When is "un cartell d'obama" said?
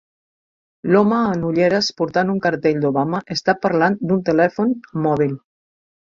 2.35-3.19